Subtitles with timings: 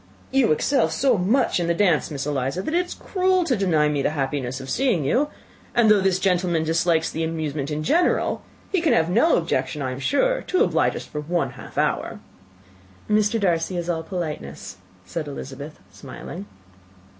[0.31, 3.87] "You excel so much in the dance, Miss Eliza, that it is cruel to deny
[3.87, 5.27] me the happiness of seeing you;
[5.75, 8.41] and though this gentleman dislikes the amusement in general,
[8.71, 12.19] he can have no objection, I am sure, to oblige us for one half hour."
[13.07, 13.39] "Mr.
[13.39, 16.47] Darcy is all politeness," said Elizabeth, smiling.